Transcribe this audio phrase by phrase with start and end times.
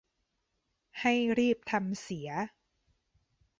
[0.99, 2.29] ให้รีบทำเสีย